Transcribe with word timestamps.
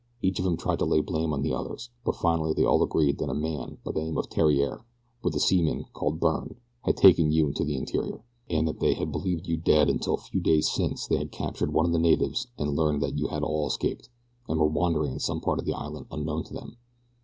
Each 0.19 0.39
of 0.39 0.47
'em 0.47 0.57
tried 0.57 0.79
to 0.79 0.85
lay 0.85 0.97
the 0.97 1.03
blame 1.03 1.31
on 1.31 1.43
the 1.43 1.53
others, 1.53 1.91
but 2.03 2.15
finally 2.15 2.53
they 2.55 2.65
all 2.65 2.81
agreed 2.81 3.19
that 3.19 3.29
a 3.29 3.35
man 3.35 3.77
by 3.83 3.91
the 3.91 3.99
name 3.99 4.17
of 4.17 4.31
Theriere 4.31 4.83
with 5.21 5.35
a 5.35 5.39
seaman 5.39 5.85
called 5.93 6.19
Byrne, 6.19 6.55
had 6.83 6.97
taken 6.97 7.31
you 7.31 7.49
into 7.49 7.63
the 7.63 7.75
interior, 7.75 8.25
and 8.49 8.67
that 8.67 8.79
they 8.79 8.95
had 8.95 9.11
believed 9.11 9.45
you 9.45 9.57
dead 9.57 9.91
until 9.91 10.15
a 10.15 10.17
few 10.17 10.41
days 10.41 10.67
since 10.71 11.05
they 11.05 11.17
had 11.17 11.31
captured 11.31 11.71
one 11.71 11.85
of 11.85 11.91
the 11.93 11.99
natives 11.99 12.47
and 12.57 12.75
learned 12.75 13.03
that 13.03 13.19
you 13.19 13.27
had 13.27 13.43
all 13.43 13.67
escaped, 13.67 14.09
and 14.49 14.59
were 14.59 14.65
wandering 14.65 15.11
in 15.11 15.19
some 15.19 15.39
part 15.39 15.59
of 15.59 15.65
the 15.65 15.73
island 15.77 16.07
unknown 16.09 16.45
to 16.45 16.53
them. 16.55 16.77